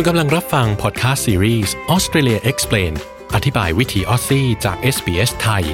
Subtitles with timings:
[0.00, 2.92] คุณกำลังรับฟังพอดแคสต์ซีรีส์ Australia Explained
[3.34, 5.64] อธิบายวิถี Aussie จาก SBS ไทย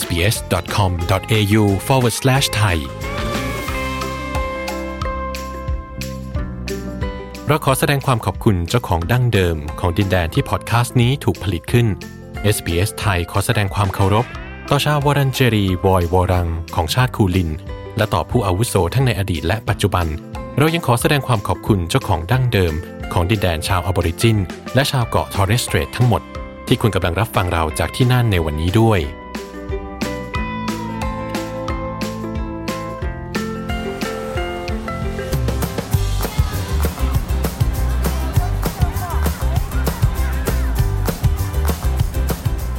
[0.00, 2.76] sbs.com.au forward slash thai
[7.46, 11.86] เราขอแสดงความขอบคุณเจ้าของดั้งเดิมของดินแดนที่พอดแคสต์นี้ถูกผลิตขึ้น
[12.56, 14.26] SBS ไทยขอแสดงความเคารพ
[14.70, 17.50] ต่อชาววูรันเจรีวอยวูร์รัง ของชาติคูลิน
[17.96, 20.06] และต่อผู้อาวุโสทั้งในอดีตและปัจจุบัน
[20.58, 22.76] เรายังขอแสดงความขอบคุณเจ้าของดั้งเดิม
[23.12, 24.38] ของดินแดนชาวอบอริจิน
[24.74, 26.22] และชาวเกาะทอร์เรสเตรททั้งหมด
[26.66, 29.00] ที่คุณกำลังรับฟังเราจากที่นั่นในวันนี้ด้วย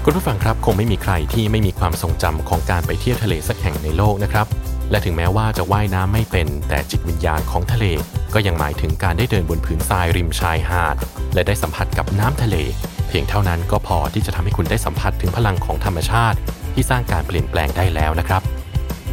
[0.05, 4.47] คุณผู้ฟังครับคงไม่มีใครที่ไม่มีความทรงจำของการไปเที่ยวทะเลสักแห่งในโลกนะครับ
[4.91, 7.85] และถึงแม้ว่าจะว่ายน้ำไม่เป็น แต่จิตวิญญาณของทะเล
[8.33, 10.95] ก็ยังหมายถึงการได้เดินบนผืนทรายริมชายหาด
[11.33, 12.55] และได้สัมผัสกับน้ำทะเล
[13.07, 16.37] เพียงเท่านั้นก็พอที่จะทำให้คุณได้สัมผัสถึงพลังของธรรมชาติ
[16.73, 18.41] ที่สร้างการเปลี่ยนแปลงได้แล้วนะครับ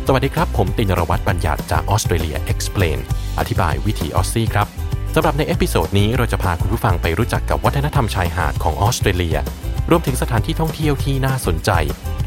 [0.07, 2.99] สวัสดีครับ ผมตินรวัตรบัญญัติจาก Australia Explained
[3.39, 4.67] อธิบายวิถี Aussie ครับ
[5.15, 9.37] สำหรับใน episode นี้เราจะพาคุณผู้ฟังไปรู้จักกับวัฒนธรรมชายหาดของออสเตรเลีย
[9.91, 11.71] รวมถึงสถานที่ท่องเที่ยวที่น่าสนใจ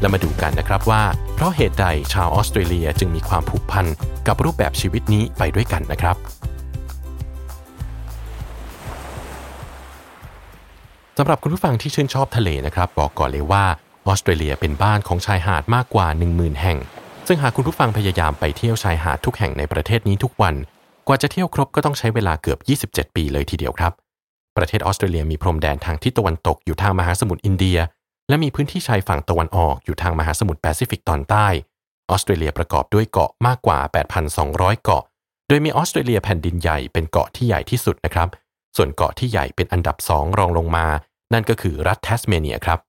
[0.02, 1.04] และมาดูกันนะครับว่า
[1.36, 3.86] เพราะเหตุใดชาวออสเตรเลียจึงมีความผูกพัน
[4.28, 6.16] กับรูปแบบชีวิตนี้ไปด้วยกันนะครับ
[11.18, 13.66] สำหรับคุณผู้ฟังที่ชื่นชอบทะเลนะครับ บอกก่อนเลยว่า
[14.08, 16.78] ออสเตรเลียเป็นบ้านของชายหาดมากกว่า 10,000 แห่ง
[17.28, 20.56] ซึ่งหากคุณผู้ฟังพยายามไปเที่ยวชายหาดทุกแห่งในประเทศนี้ทุกวัน
[21.08, 22.60] กว่าจะเที่ยวครบก็ต้องใช้เวลาเกือบ
[23.08, 23.92] 27 ปีเลยทีเดียวครับ
[24.58, 27.78] ประเทศออสเตรเลียมีพรมแดนทางทิศตะวันตกอยู่ทางมหาสมุทรอินเดีย
[28.32, 31.48] และมีพื้นที่ชายฝั่งตะวันออกอยู่ทางมหาสมุทรแปซิฟิกตอนใต้
[32.10, 33.80] ออสเตรเลียประกอบด้วยเกาะมากกว่า
[34.32, 35.04] 8,200 เกาะ
[35.48, 38.30] โดยมีออสเตรเลียแผ่นดินใหญ่เป็นเกาะที่ใหญ่ที่สุดนะครับ
[38.76, 40.86] ส่วนเกาะที่ใหญ่เป็นอันดับสองรองลงมา
[41.34, 42.80] นั่นก็คือรัฐแทสเมเนียครับ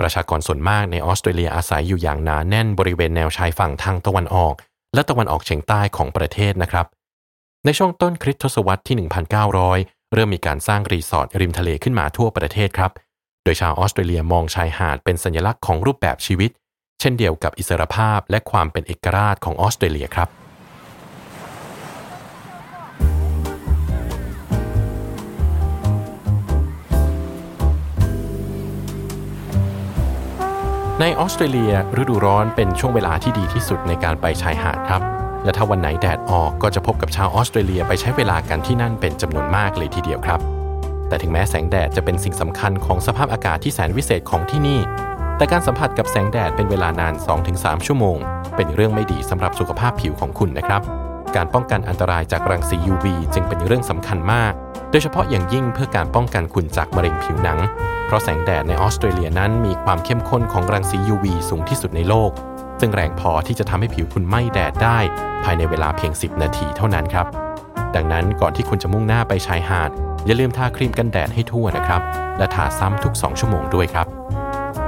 [0.00, 4.54] ประชากรส่วนมากในออสเตรเลียอาศัยอยู่อย่างหนาแน่นบริเวณแนวชายฝั่งทางตะวันออก
[4.94, 6.86] และตะวันออกเฉียงใต้ของประเทศนะครับ
[7.64, 8.96] ในช่วงต้นคริสตศตวรรษที่
[9.54, 12.90] 1900 เริ่มมีการสร้างรีสอร์ทริมทะเลขึ้นมาทั่วประเทศครับ
[13.44, 16.50] โดยชาวออสเตรเลียมองชายหาดเป็นสัญลักษณ์ของรูปแบบชีวิต
[17.00, 20.28] เช่นเดียวกับอิสรภาพและความเป็นเอกราชของออสเตรเลียครับ
[31.00, 35.02] ในออสเตรเลียฤดูร้อนเป็นช่วงเวลาที่ดีที่สุดในการไปชายหาดครับ
[35.44, 40.63] และถ้าวันไหนแดดออกก็จะพบกับชาวออสเตรเลียไปใช้เวลากันที่นั่นเป็นจำนวนมากเลยทีเดียวครับ
[41.08, 44.80] แต่ถึงแม้แสงแดดจะเป็นสิ่งสำคัญของสภาพอากาศที่แสนวิเศษของที่นี่
[45.36, 47.14] แต่การสัมผัสกับแสงแดดเป็นเวลานาน
[47.50, 48.18] 2-3 ชั่วโมง
[48.56, 50.82] เป็นเรื่องไม่ดีสำหรับสุขภาพผิวของคุณนะครับ
[51.36, 54.52] การป้องกันอันตรายจากรังสี UV จึงเป็นเรื่องสำคัญมาก
[54.90, 57.58] โดยเฉพาะอย่างยิ่งเพื่อการป้องกันคุณจากมะเร็งผิวหนัง
[58.06, 62.30] เพราะแสงแดดในออสเตรเลียนั้นมีความเข้มข้นของรังสี UV สูงที่สุดในโลก
[62.80, 64.98] ซึ่งแรงพอที่จะทำให้ผิวคุณไหม้แดดได้
[65.44, 67.26] ภายในเวลาเพียง 10 นาทีเท่านั้นครับ
[67.94, 69.90] ดังนั้นก่อนที่คุณจะมุ่งหน้าไปชายหาด
[70.26, 72.02] อย่าลืมทาครีมกันแดดให้ทั่วนะครับ
[72.38, 74.06] และทาซ้ำทุก 2 ชั่วโมงด้วยครับ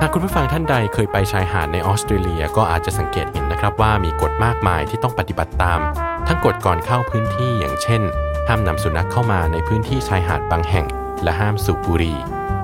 [0.00, 5.80] หากคุณผู้ฟังท่านใดเคยไปชายหาดในออสเตรเลียก็อาจจะสังเกตเห็นนะครับว่ามีกฎมากมายที่ต้องปฏิบัติตาม
[6.26, 8.02] ทั้งกฎก่อนเข้าพื้นที่อย่างเช่น
[8.48, 10.86] ห้ามนำสุนัขเข้ามาในพื้นที่ชายหาดบางแห่ง
[11.22, 12.18] และห้ามสูบบุหรี่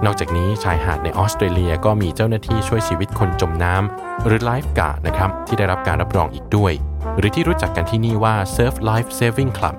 [0.05, 6.73] นอกจากนี้ชายหาดในออสเตรเลียก็มีเจ้าหน้าที่ช่วยชีวิตคนจมน้ำหรือไลฟ์การ์ดนะครับที่ได้รับการรับรองอีกด้วย
[7.19, 9.77] หรือที่รู้จักกันที่นี่ว่า Surf Life Saving Club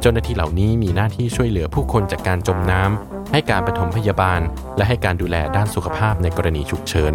[0.00, 4.40] เจ้าหน้าที่เหล่านี้มีหน้าที่ช่วยเหลือผู้คนจากการจมน้ำให้การปฐมพยาบาล
[4.76, 7.12] และให้การดูแลด้านสุขภาพในกรณีฉุกเฉิน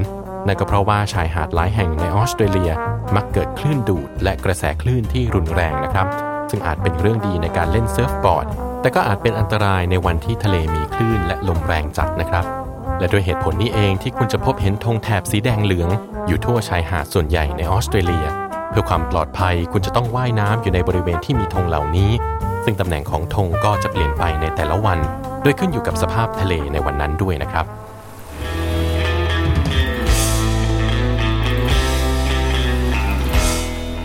[0.47, 2.71] นั่นก็เพราะว่าชายหาดหลายแห่งในออสเตรเลีย
[3.15, 6.07] มักเกิดคลื่นดูด และกระแสคลื่นที่รุนแรงนะครับ
[6.49, 8.47] ซึ่งอาจเป็นเรื่องดีในการเล่นเซิร์ฟบอร์ด
[8.81, 12.45] แต่ก็อาจเป็นอันตรายในวันที่ทะเลมีคลื่นและลมแรงจัดนะครับ
[12.99, 15.89] และด้วยเหตุผลนี้เองที่คุณจะพบเห็นธงแถบสีแดงเหลือง
[16.27, 18.25] อยู่ทั่วชายหาดส่วนใหญ่ในออสเตรเลีย
[18.69, 22.11] เพื่อความปลอดภัยคุณจะต้องว่ายน้ำอยู่ในบริเวณที่มีธงเหล่านี้
[22.65, 24.99] ซึ่งตำแหน่งของธงก็จะเปลี่ยนไปในแต่ละวัน
[25.41, 27.65] โดยขึ้นอยู่กับสภาพทะเลในวันนั้นด้วยนะครับ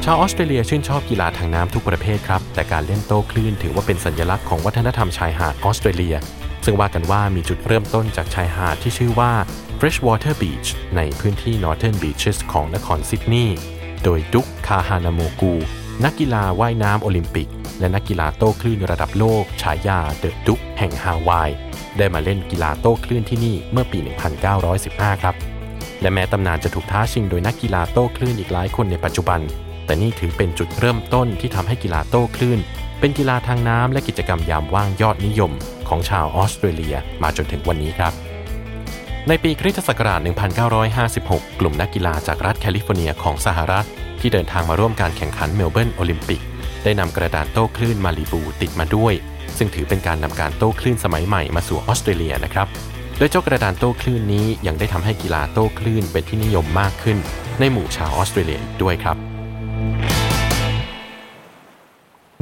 [0.04, 6.16] ชาวออสเตรเลียชื่นชอบกีฬาทางน้ำทุกประเภทครับ แต่การเล่นโต้คลื่นถือว่าเป็นสัญลักษณ์ของวัฒนธรรมชายหาดออสเตรเลีย
[6.64, 9.32] ซึ่งว่ากันว่ามีจุดเริ่มต้นจากชายหาดที่ชื่อว่า
[9.78, 13.58] Freshwater Beach ในพื้นที่ Northern Beaches ของนครซิดนีย์
[14.04, 15.54] โดยดุกคาฮานาโมกู
[16.04, 17.48] นักกีฬาว่ายน้ำโอลิมปิก
[17.80, 21.50] และนักกีฬาโต้คลื่นระดับโลก ฉายาเดอะดุกแห่งฮาวาย
[21.96, 23.98] ได้มาเล่นกีฬาโต้คลื่นที่นี่เมื่อปี
[24.60, 25.34] 1915 ครับ
[26.00, 29.40] และแม้ตำนานจะถูกท้าชิงโดยนักกีฬาโต้คลื่นอีกหลายคนในปัจจุบัน
[29.86, 32.58] แต่นี่ถือเป็นจุดเริ่มต้นที่ทำให้กีฬาโต้คลื่น
[33.00, 35.52] เป็นกีฬาทางน้ำและกิจกรรมยามว่างยอดนิยม
[35.88, 38.12] ของชาวออสเตรเลียมาจนถึงวันนี้ครับ
[39.28, 40.20] ในปีคริสตศักราช
[40.88, 43.86] 1956 กลุ่มนักกีฬาจากรัฐแคลิฟอร์เนียของสหรัฐ
[44.26, 46.42] ที่เดินทางมาร่วมการแข่งขันเมลเบิร์นโอลิมปิก
[46.84, 49.14] ได้นำกระดานโต้คลื่นมาลีบูติดมาด้วย
[49.58, 52.66] ซึ่งถือเป็นการนำการโต้คลื่นสมัยใหม่มาสู่ออสเตรเลียนะครับ
[53.18, 57.18] โดยเจ้ากระดานโต้คลื่นนี้ยังได้ทำให้กีฬาโต้คลื่นเป็นที่นิยมมากขึ้น
[57.60, 59.16] ในหมู่ชาวออสเตรเลียด้วยครับ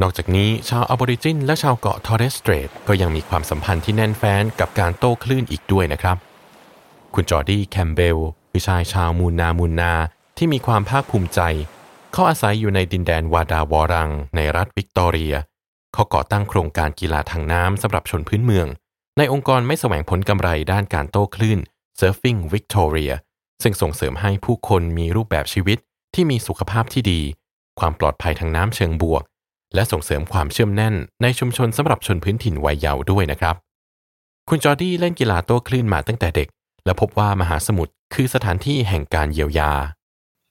[0.03, 6.17] นอกจากนี้ชาวอบอริจินและชาวเกาะทอร์เรสเตรทก็ยังมีความสัมพันธ์ที่แน่นแฟ้นกับการโต้คลื่นอีกด้วยนะครับ
[7.15, 8.19] คุณจอร์ดี้แคมเบล
[8.51, 9.93] คือชายชาวมูนนามูนนา
[10.39, 11.41] ที่มีความภาคภูมิใจ
[12.16, 15.34] เขาอาศัยอยู่ในดินแดนวาดาวอรัง ในรัฐวิกตอเรีย
[15.94, 18.66] เขาก่อตั้งโครงการกีฬาทางน้ำสำหรับชนพื้นเมือง
[19.19, 21.58] ในองค์กรไม่แสวงผลกำไรด้านการโต้คลื่น
[22.00, 23.12] Surfing Victoria
[23.62, 25.78] ซึ่งส่งเสริมให้ผู้คนมีรูปแบบชีวิต
[26.14, 27.20] ที่มีสุขภาพที่ดี
[27.78, 29.22] ความปลอดภัยทางน้ำเชิงบวก
[29.75, 33.55] และส่งเสริมความเชื่อมแน่น ในชุมชนสำหรับชนพื้นถิ่นวัยเยาว์ด้วยนะครับ
[34.49, 36.49] คุณจอร์ดี้เล่นกีฬาโต้คลื่นมาตั้งแต่เด็ก
[36.84, 39.72] และพบว่ามหาสมุทรคือสถานที่แห่งการเยียวยา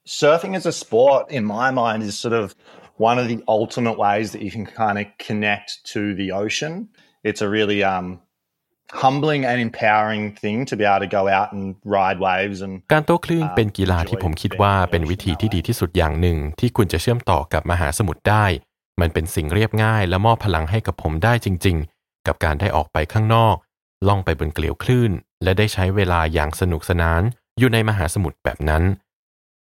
[0.06, 2.54] Surfing as a sport in my mind is sort of
[2.98, 6.88] one of the ultimate ways that you can kind of connect to the ocean.
[7.22, 8.20] It's a really um,
[8.90, 16.38] humbling and empowering thing to be able to go out and ride waves and การโต้คลื่นเป็นกีฬาที่ผมคิดว่าเป็นวิธีที่ดีที่สุดอย่างหนึ่ง
[16.60, 18.46] ที่คุณจะเชื่อมต่อกับมหาสมุทรได้
[19.00, 23.56] มันเป็นสิ่งเรียบง่าย และมอบพลังให้กับผมได้จริง ๆ กับการได้ออกไปข้างนอก
[24.08, 25.12] ล่องไปบนเกลียวคลื่น
[25.42, 27.22] และได้ใช้เวลาอย่างสนุกสนาน
[27.58, 28.82] อยู่ในมหาสมุทรแบบนั้น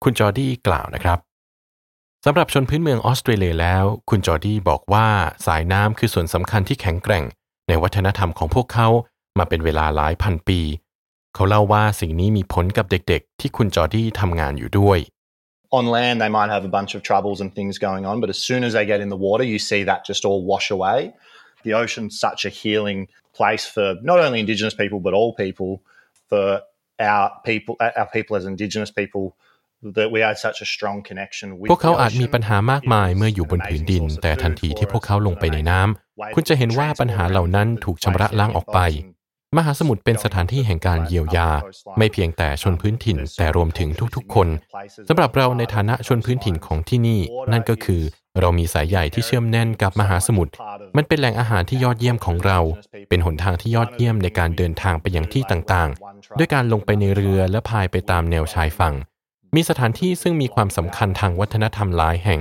[0.04, 1.18] คุณจอร์ดี้กล่าวนะครับ
[2.24, 5.06] สำหรับชนพื้นเมืองออสเตรเลียแล้ว คุณจอร์ดี้บอกว่า
[5.46, 7.24] สายน้ำคือส่วนสำคัญที่แข็งแกร่ง
[7.68, 8.88] ในวัฒนธรรมของพวกเขา
[9.38, 10.60] มาเป็นเวลาหลายพันปี
[11.34, 14.98] เขาเล่าว่าสิ่งนี้มีผลกับเด็กๆ ที่คุณจอร์ดี้ทำงานอยู่ด้วย
[15.78, 18.40] On land, they might have a bunch of troubles and things going on, but as
[18.48, 20.98] soon as they get in the water, you see that just all wash away.
[21.66, 23.00] The ocean's such a healing
[23.38, 25.70] place for not only Indigenous people, but all people,
[26.30, 26.46] for
[27.10, 29.24] our people, our people as Indigenous people
[31.70, 38.80] พวกเขาอาจมีปัญหามากมายเมื่ออยู่บนผืนดิน แต่ทันทีที่พวกเขาลงไปในน้ำคุณจะเห็นว่าปัญหาเหล่านั้นถูกชำระล้างออกไป
[39.56, 41.50] มหาสมุทรเป็นสถานที่แห่งการเยียวยา
[41.98, 44.48] ไม่เพียงแต่ชนพื้นถิ่น แต่รวมถึงทุกๆ คน
[45.08, 47.20] สำหรับเราในฐานะชนพื้นถิ่นของที่นี่
[47.52, 48.02] นั่นก็คือ
[48.40, 50.52] เรามีสายใหญ่ที่เชื่อมแน่นกับมหาสมุทร
[50.96, 52.58] มันเป็นแหล่งอาหารที่ยอดเยี่ยมของเรา
[53.08, 58.94] เป็นหนทางที่ยอดเยี่ยมในการเดินทางไปยังที่ต่างๆ ด้วยการลงไปในเรือและพายไปตามแนวชายฝั่ง
[59.54, 62.40] มีสถานที่ซึ่งมีความสำคัญทางวัฒนธรรมหลายแห่ง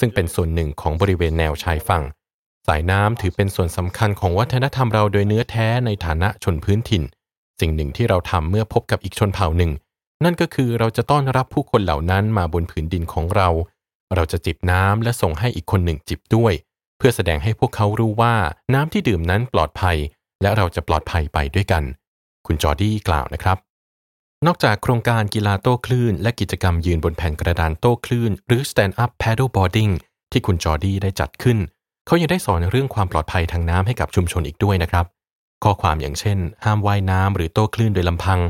[0.00, 2.04] ซึ่งเป็นส่วนหนึ่งของบริเวณแนวชายฝั่ง
[2.66, 7.02] สายน้ำถือเป็นส่วนสำคัญของวัฒนธรรมเราโดยเนื้อแท้ในฐานะชนพื้นถิ่น
[7.60, 9.72] สิ่งหนึ่งที่เราทำเมื่อพบกับอีกชนเผ่าหนึ่ง
[10.24, 13.48] นั่นก็คือเราจะต้อนรับผู้คนเหล่านั้นมาบนผืนดินของเรา
[14.14, 16.52] เราจะจิบน้ำและส่งให้อีกคนหนึ่งจิบด้วย
[16.98, 18.34] เพื่อแสดงให้พวกเขารู้ว่า
[18.74, 19.96] น้ำที่ดื่มนั้นปลอดภัย
[20.42, 21.82] และเราจะปลอดภัยไปด้วยกัน
[22.46, 23.56] คุณจอร์ดี้กล่าวนะครับ
[24.44, 29.92] นอกจากโครงการกีฬาโต้คลื่น และกิจกรรมยืนบนแผ่นกระดานโต้คลื่น หรือ stand up paddle boarding
[30.32, 31.58] ที่คุณจอร์ดี้ได้จัดขึ้น
[32.06, 35.04] เขายังได้สอนเรื่องความปลอดภัยทางน้ำให้กับชุมชนอีกด้วยนะครับ
[35.64, 38.40] ข้อความอย่างเช่น ห้ามว่ายน้ำหรือโต้คลื่นโดยลำพัง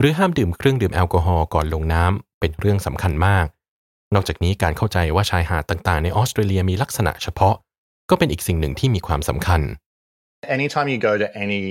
[0.00, 3.46] หรือห้ามดื่มเครื่องดื่มแอลกอฮอล์ก่อนลงน้ำเป็นเรื่องสำคัญมาก
[4.14, 7.54] นอกจากนี้การเข้าใจว่าชายหาดต่างๆ ในออสเตรเลียมีลักษณะเฉพาะ
[8.10, 9.60] ก็เป็นอีกสิ่งหนึ่งที่มีความสำคัญ
[10.56, 11.62] Anytime you go to any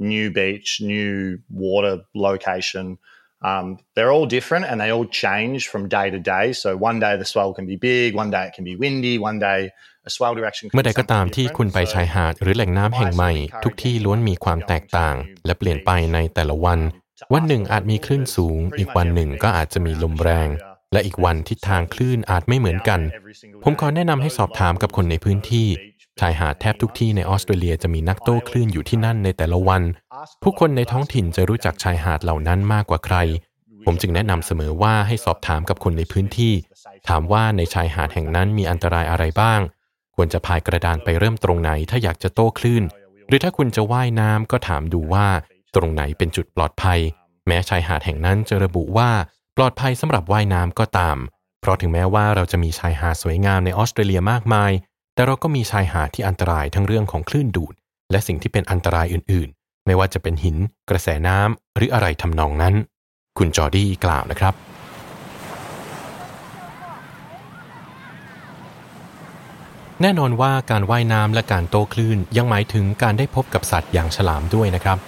[0.00, 2.98] new beach, new water location,
[3.42, 6.52] Um, they're all different and they all change from day to day.
[6.52, 9.38] So one day the swell can be big, one day it can be windy, one
[9.48, 9.60] day
[10.08, 13.32] a swell direction เมื่อใดก็ตามที่คุณไปชายหาดหรือแหล่งน้ำแห่งใหม่
[13.64, 15.16] ทุกที่ล้วนมีความแตกต่าง
[15.46, 16.80] และเปลี่ยนไปในแต่ละวัน
[17.32, 20.48] วันหนึ่งอาจมีคลื่นสูง อีกวันหนึ่งก็อาจจะมีลมแรง
[20.92, 23.00] และอีกวันทิศทางคลื่นอาจไม่เหมือนกัน
[23.64, 25.68] ผมขอแนะนำให้สอบถามกับคนในพื้นที่
[26.20, 29.82] ชายหาดแทบทุกที่ในออสเตรเลียจะมีนักโต้คลื่นอยู่ที่นั่นในแต่ละวัน
[30.42, 33.16] ผู้คนในท้องถิ่นจะรู้จักชายหาดเหล่านั้นมากกว่าใคร
[33.84, 36.54] ผมจึงแนะนำเสมอว่าให้สอบถามกับคนในพื้นที่
[37.08, 39.60] ถามว่าในชายหาดแห่งนั้นมีอันตรายอะไรบ้าง
[40.14, 42.84] ควรจะพายกระดานไปเริ่มตรงไหนถ้าอยากจะโต้คลื่น
[43.28, 45.26] หรือถ้าคุณจะว่ายน้ำก็ถามดูว่า
[45.74, 47.00] ตรงไหนเป็นจุดปลอดภัย
[47.46, 49.10] แม้ชายหาดแห่งนั้นจะระบุว่า
[49.56, 51.16] ปลอดภัยสำหรับว่ายน้ำก็ตาม
[51.60, 54.70] เพราะถึงแม้ว่าเราจะมีชายหาดสวยงามในออสเตรเลียมากมาย
[55.20, 57.74] แต่เราก็มีชายหาดที่อันตรายทั้งเรื่องของคลื่นดูด
[58.10, 60.56] และสิ่งที่เป็นอันตรายอื่นๆ ไม่ว่าจะเป็นหิน
[60.90, 62.74] กระแสน้ำหรืออะไรทำนองนั้น
[63.38, 64.54] คุณจอร์ดี้กล่าวนะครับ
[70.02, 74.98] แน่นอนว่าการว่ายน้ำและการโต้คลื่นยังหมายถึงการได้พบกับสัตว์อย่างฉลามด้วยนะครับ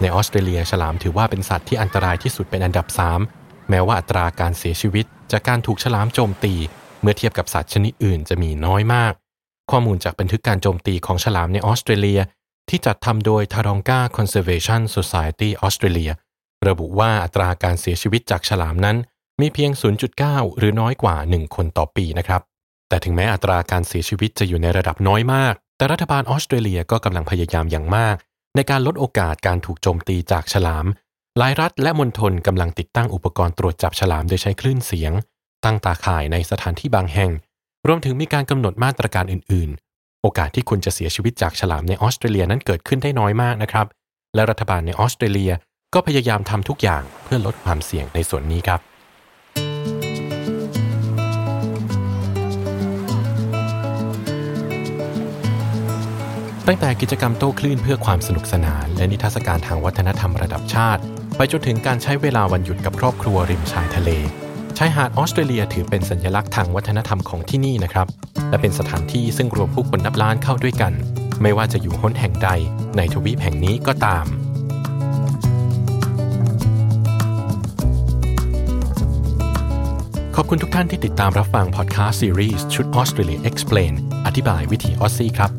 [0.00, 2.86] ในออสเตรเลียฉลามถือว่าเป็นสัตว์ที่อันตรายที่สุดเป็นอันดับ
[3.28, 6.54] 3 แม้ว่าอัตราการเสียชีวิต จากการถูกฉลามโจมตี
[7.02, 9.14] เมื่อเทียบกับสัตว์ชนิดอื่นจะมีน้อยมาก
[9.70, 12.20] ข้อมูลจากบันทึกการโจมตีของฉลามในออสเตรเลีย
[12.68, 16.12] ที่จัดทำโดย Taronga Conservation Society Australia
[16.68, 18.96] ระบุว่าอัตราการเสียชีวิตจากฉลามนั้น
[19.40, 19.70] มีเพียง
[20.14, 22.42] 0.9 หรือน้อยกว่า 1 คนต่อปีนะครับ
[22.88, 28.16] แต่ถึงแม้อัตราการเสียชีวิตจะอยู่ในระดับน้อยมาก แต่รัฐบาลออสเตรเลียก็กำลังพยายามอย่างมาก
[28.56, 30.86] ในการลดโอกาสการถูกโจมตีจากฉลาม
[31.38, 35.12] หลายรัฐและมณฑลกำลังติดตั้งอุปกรณ์ตรวจจับฉลามโดยใช้คลื่นเสียง
[35.64, 37.30] ตั้งตาข่ายในสถานที่บางแห่ง
[37.88, 43.86] รวมถึงมีการกำหนดมาตรการอื่น ๆ โอกาสที่คุณจะเสียชีวิตจากฉลามในออสเตรเลียนั้นเกิดขึ้นได้น้อยมากนะครับ
[44.34, 45.52] และรัฐบาลในออสเตรเลีย
[45.94, 48.80] ก็พยายามทำทุกอย่างเพื่อลดความเสี่ยงในส่วนนี้ครับ
[56.66, 61.02] ตั้งแต่กิจกรรมโต้คลื่นเพื่อความสนุกสนาน และนิทรรศการทางวัฒนธรรมระดับชาติ
[61.36, 64.10] ไปจนถึงการใช้เวลาวันหยุดกับครอบครัวริมชายทะเล
[64.82, 68.06] ชายหาดออสเตรเลียถือเป็นสัญลักษณ์ทางวัฒนธรรมของที่นี่นะครับ
[68.50, 70.92] และเป็นสถานที่ซึ่งรวมผู้คนนับล้านเข้าด้วยกัน
[71.42, 72.50] ไม่ว่าจะอยู่หนแห่งใด
[72.96, 74.26] ในทวีปแห่งนี้ก็ตาม
[80.36, 83.92] ขอบคุณทุกท่านที่ติดตามรับฟังพอดแคสต์ซีรีส์ชุด Australia Explain
[84.26, 85.50] อธิบายวิถีออสซี่ครับ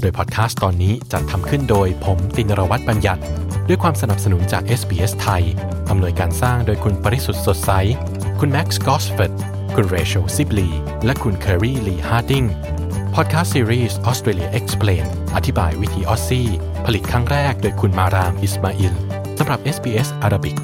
[0.00, 3.22] โดยพอดแคสต์ตอนนี้จัดทำขึ้นโดยผมตินรวัตรบัญญัติ
[3.68, 5.42] ด้วยความสนับสนุนจาก SBS ไทย
[5.90, 7.72] อำนวยการสร้างโดยคุณปริสุทธ์สดใส
[8.40, 9.32] คุณแม็กซ์กอสเฟต
[9.74, 10.68] คุณเรเชลซิบลี
[11.04, 12.44] และคุณเคอรี่ลีฮาร์ดิง
[13.14, 15.04] พอดแคสต์ซีรีส์ Australia Explain
[15.36, 16.48] อธิบายวิถีออสซี่
[16.86, 18.94] ผลิตครั้งแรกโดยคุณมารามอิสมาอิล
[19.38, 20.56] สำหรับ SBS Arabic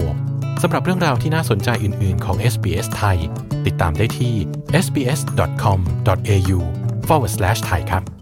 [0.00, 3.18] 24 สำหรับเรื่องราวที่น่าสนใจอื่น ๆ ของ SBS ไทย
[3.66, 4.34] ติดตามได้ที่
[4.84, 8.17] sbs.com.au/thai ครับ